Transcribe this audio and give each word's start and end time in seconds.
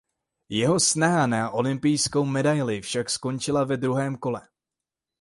Jeho 0.59 0.77
snaha 0.79 1.27
na 1.27 1.27
na 1.35 1.41
olympijskou 1.59 2.23
medaili 2.25 2.81
však 2.81 3.05
skončila 3.09 3.63
ve 3.63 3.77
druhém 3.77 4.17
kole. 4.17 4.41